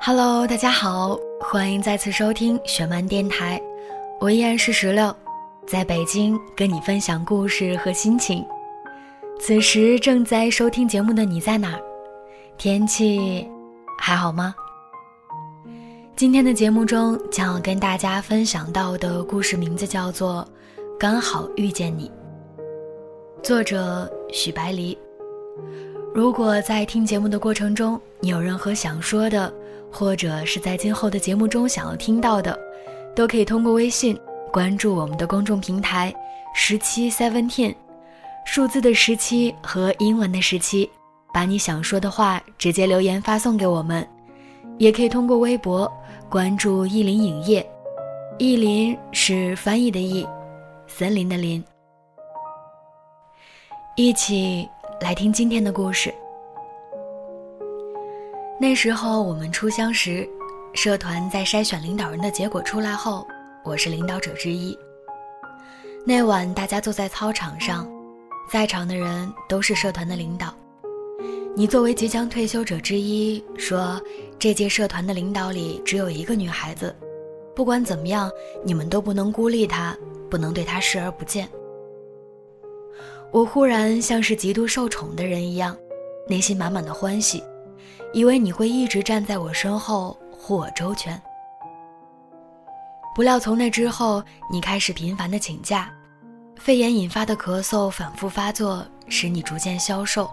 [0.00, 3.60] Hello，大家好，欢迎再次收听雪漫电台，
[4.20, 5.14] 我依然是石榴，
[5.66, 8.46] 在北京跟你分享故事和心情。
[9.40, 11.80] 此时正在收听节目的你在哪儿？
[12.56, 13.46] 天气
[13.98, 14.54] 还好吗？
[16.14, 20.46] 今天的节目中将要跟大家分享到的故事名字叫做
[20.98, 22.10] 《刚好遇见你》，
[23.42, 24.96] 作者许白离。
[26.14, 29.52] 如果在听节目的过程中，你有任何想说的，
[29.90, 32.58] 或者是在今后的节目中想要听到的，
[33.14, 34.18] 都可以通过微信
[34.52, 36.14] 关注我们的公众平台
[36.54, 37.74] “十七 Seventeen”，
[38.44, 40.88] 数字的十七和英文的十七，
[41.32, 44.06] 把你想说的话直接留言发送给我们。
[44.78, 45.92] 也可以通过微博
[46.28, 47.66] 关注“意林影业
[48.38, 50.26] ”，“意林”是翻译的“意”，
[50.86, 51.62] 森林的“林”。
[53.96, 54.68] 一起
[55.00, 56.14] 来听今天的故事。
[58.60, 60.28] 那时候我们初相识，
[60.74, 63.24] 社团在筛选领导人的结果出来后，
[63.62, 64.76] 我是领导者之一。
[66.04, 67.88] 那晚大家坐在操场上，
[68.50, 70.52] 在场的人都是社团的领导。
[71.54, 74.00] 你作为即将退休者之一，说
[74.40, 76.92] 这届社团的领导里只有一个女孩子，
[77.54, 78.28] 不管怎么样，
[78.64, 79.96] 你们都不能孤立她，
[80.28, 81.48] 不能对她视而不见。
[83.30, 85.76] 我忽然像是极度受宠的人一样，
[86.26, 87.40] 内心满满的欢喜。
[88.12, 91.20] 以为你会一直站在我身后护我周全，
[93.14, 95.92] 不料从那之后，你开始频繁的请假，
[96.56, 100.30] 肺炎引发的咳嗽反复发作，使你逐渐消瘦。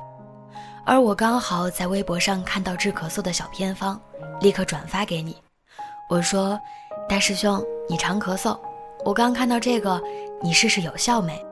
[0.85, 3.99] 而我刚好在微博上看到治咳嗽的小偏方，
[4.39, 5.35] 立刻转发给你。
[6.09, 6.59] 我说
[7.09, 8.57] ：“大师兄，你常咳嗽，
[9.03, 10.01] 我刚看到这个，
[10.41, 11.43] 你试试有效没？”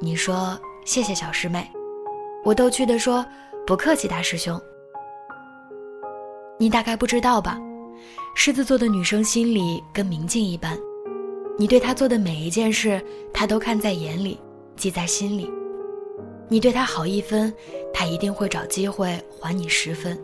[0.00, 1.70] 你说：“谢谢小师妹。”
[2.42, 3.24] 我逗趣地说
[3.66, 4.60] ：“不客气，大师兄。”
[6.64, 7.60] 你大概不知道吧，
[8.34, 10.78] 狮子座的女生心里跟明镜一般，
[11.58, 13.04] 你对她做的每一件事，
[13.34, 14.40] 她都看在眼里，
[14.74, 15.52] 记在心里。
[16.48, 17.52] 你对她好一分，
[17.92, 20.18] 她一定会找机会还你十分。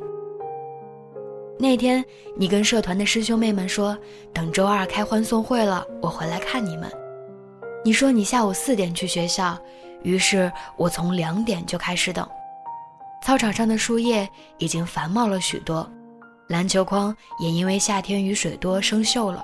[1.58, 2.02] 那天，
[2.34, 3.94] 你跟社团的师兄妹们说，
[4.32, 6.90] 等周二开欢送会了，我回来看你们。
[7.84, 9.58] 你说你下午四点去学校，
[10.02, 12.26] 于是我从两点就开始等。
[13.22, 14.26] 操场上的树叶
[14.56, 15.86] 已经繁茂了许多。
[16.50, 19.40] 篮球框也因为夏天雨水多生锈了。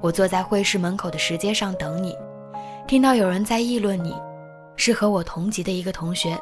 [0.00, 2.16] 我坐在会室门口的石阶上等你，
[2.88, 4.14] 听到有人在议论你，
[4.74, 6.34] 是和我同级的一个同学。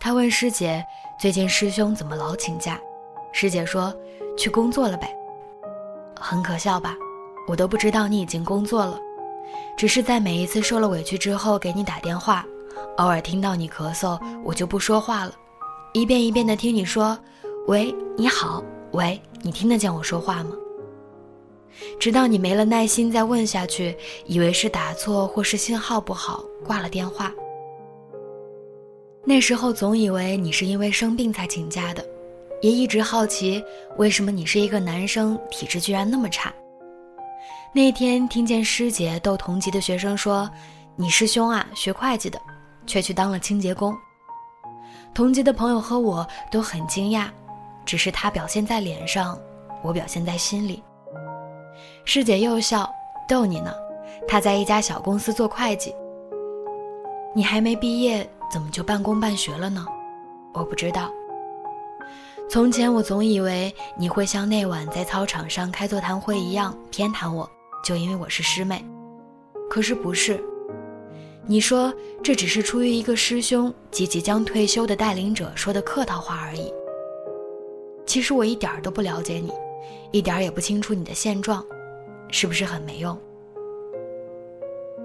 [0.00, 0.82] 他问师姐
[1.20, 2.80] ：“最近师兄怎么老请假？”
[3.30, 3.94] 师姐说
[4.38, 5.14] ：“去工作了呗。”
[6.18, 6.94] 很可笑吧？
[7.46, 8.98] 我都不知道你已经工作了，
[9.76, 12.42] 只是在每一次受了委屈之后给你打电话，
[12.96, 15.32] 偶尔听到你咳嗽，我就不说话了，
[15.92, 17.18] 一遍一遍的听你说
[17.68, 20.52] ：“喂，你好。”喂，你听得见我说话吗？
[21.98, 27.32] 直到你没了耐心再问下去，以为是打错或是信号不好，挂了电话。
[29.24, 32.06] 那时候总以为你是因为生病才请假的，
[32.62, 33.60] 也一直好奇
[33.96, 36.54] 为什么你是一个男生，体质居然那么差。
[37.72, 40.48] 那天听见师姐逗同级的学生说
[40.94, 42.40] ：“你师兄啊，学会计的，
[42.86, 43.92] 却去当了清洁工。”
[45.12, 47.26] 同级的朋友和我都很惊讶。
[47.84, 49.38] 只是他表现在脸上，
[49.82, 50.82] 我表现在心里。
[52.04, 52.88] 师姐又笑，
[53.28, 53.72] 逗你呢。
[54.26, 55.94] 他在一家小公司做会计。
[57.34, 59.84] 你还没毕业，怎么就半工半学了呢？
[60.52, 61.10] 我不知道。
[62.48, 67.48] 从前我总以为你会像那晚在操场上开座谈会一样偏袒我，
[67.82, 68.84] 就因为我是师妹。
[69.68, 70.42] 可是不是。
[71.46, 71.92] 你说
[72.22, 76.72] 这只是出于一个师兄及即将退休的带领者说的客套话而已。
[78.14, 79.52] 其实我一点儿都不了解你，
[80.12, 81.64] 一点儿也不清楚你的现状，
[82.30, 83.18] 是不是很没用？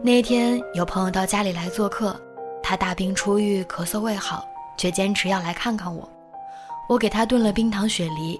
[0.03, 2.15] 那天有朋友到家里来做客，
[2.61, 4.47] 他大病初愈，咳嗽未好，
[4.77, 6.07] 却坚持要来看看我。
[6.87, 8.39] 我给他炖了冰糖雪梨，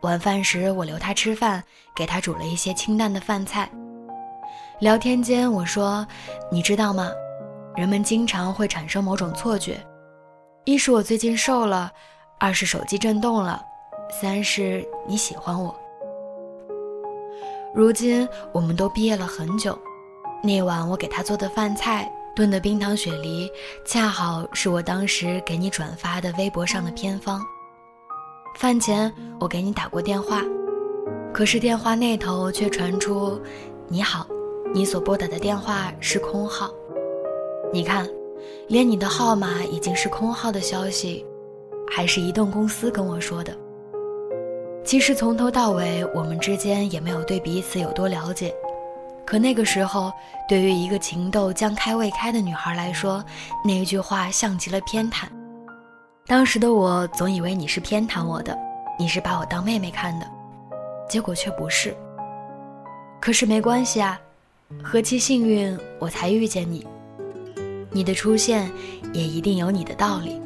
[0.00, 1.62] 晚饭时我留他吃饭，
[1.94, 3.68] 给他煮了一些清淡的饭菜。
[4.78, 6.06] 聊天间我说
[6.50, 7.10] ：“你知道吗？
[7.76, 9.78] 人们经常会产生某种错觉，
[10.64, 11.92] 一是我最近瘦了，
[12.40, 13.62] 二是手机震动了。”
[14.10, 15.74] 三是你喜欢我。
[17.74, 19.78] 如今我们都毕业了很久，
[20.42, 23.48] 那晚我给他做的饭菜炖的冰糖雪梨，
[23.84, 27.40] 恰好是我当时给你转发的微博上的偏方。
[28.56, 30.42] 饭前我给你打过电话，
[31.32, 33.40] 可是电话那头却传出
[33.86, 34.26] “你好，
[34.72, 36.72] 你所拨打的电话是空号”。
[37.70, 38.08] 你看，
[38.66, 41.24] 连你的号码已经是空号的消息，
[41.92, 43.56] 还是移动公司跟我说的。
[44.88, 48.54] 其实从头到尾，我们之间也没有对彼此有多了解。
[49.26, 50.10] 可那个时候，
[50.48, 53.22] 对于一个情窦将开未开的女孩来说，
[53.62, 55.24] 那一句话像极了偏袒。
[56.26, 58.58] 当时的我总以为你是偏袒我的，
[58.98, 60.26] 你是把我当妹妹看的，
[61.06, 61.94] 结果却不是。
[63.20, 64.18] 可是没关系啊，
[64.82, 66.86] 何其幸运，我才遇见你。
[67.90, 68.72] 你的出现，
[69.12, 70.40] 也一定有你的道理。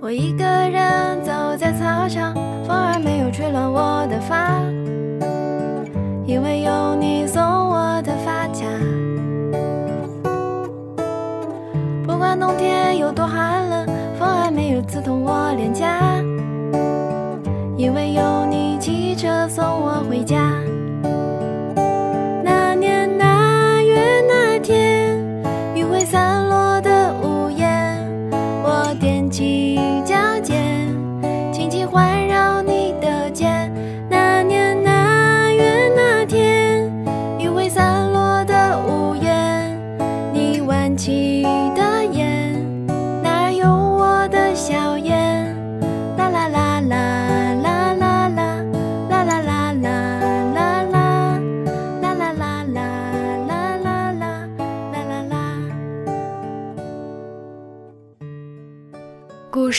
[0.00, 2.32] 我一个人走在操场，
[2.64, 4.60] 风儿没有吹乱我的发，
[6.24, 8.64] 因为有你送我的发卡。
[12.06, 13.86] 不管冬天有多寒冷，
[14.16, 15.97] 风儿没有刺痛我脸颊，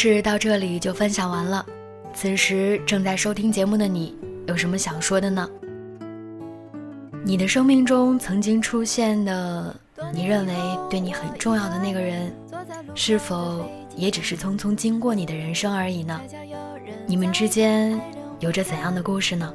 [0.02, 1.66] 事到这里就分享完了。
[2.14, 4.16] 此时正在收听节目的你，
[4.48, 5.46] 有什么想说的呢？
[7.22, 9.76] 你的生命中曾经出现的，
[10.14, 10.56] 你认为
[10.90, 12.34] 对你很重要的那个人，
[12.96, 16.18] 是否也只是匆匆经过你的人生而已呢？
[17.06, 18.00] 你们之间
[18.40, 19.54] 有着怎样的故事呢？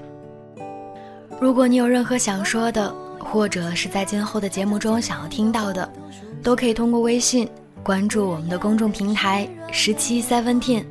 [1.40, 5.90] 如果你有任何想说的，或者是在今后的节目中想要听到的，
[6.42, 7.48] 都可以通过微信。
[7.84, 10.82] 关注我们的公众平台十七 seventeen，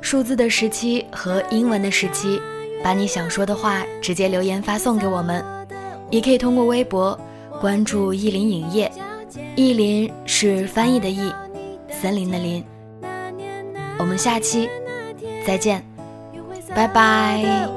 [0.00, 2.40] 数字的十七和英文的十七，
[2.84, 5.44] 把你想说的话直接留言发送给我们，
[6.08, 7.18] 也可以通过微博
[7.60, 8.90] 关注意林影业，
[9.56, 11.32] 意林是翻译的意，
[11.90, 12.64] 森林的林。
[13.98, 14.70] 我们下期
[15.44, 15.84] 再见，
[16.76, 17.68] 拜拜。